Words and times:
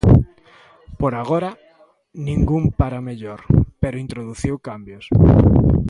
Por 0.99 1.13
agora, 1.13 1.59
ningún 2.13 2.63
para 2.79 2.99
mellor, 3.09 3.39
pero 3.81 4.01
introduciu 4.05 4.55
cambios. 4.69 5.05